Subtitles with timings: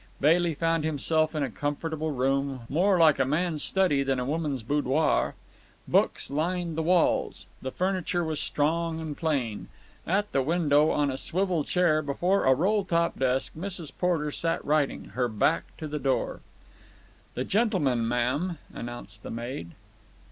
[0.19, 4.63] Bailey found himself in a comfortable room, more like a man's study than a woman's
[4.63, 5.35] boudoir.
[5.87, 7.45] Books lined the walls.
[7.61, 9.67] The furniture was strong and plain.
[10.07, 13.91] At the window, on a swivel chair before a roll top desk, Mrs.
[13.95, 16.39] Porter sat writing, her back to the door.
[17.35, 19.73] "The gentleman, ma'am," announced the maid.